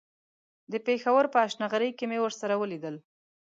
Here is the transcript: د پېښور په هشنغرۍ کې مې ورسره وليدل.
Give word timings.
د 0.71 0.73
پېښور 0.85 1.25
په 1.33 1.37
هشنغرۍ 1.45 1.91
کې 1.97 2.05
مې 2.09 2.17
ورسره 2.21 2.53
وليدل. 2.61 2.95